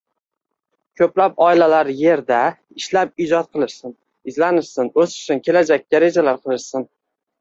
[1.01, 2.39] Ko‘plab oilalar yerda
[2.81, 3.93] ishlab ijod qilishsin,
[4.33, 6.89] izlanishsin, o‘sishsin, kelajakka rejalar qilishsin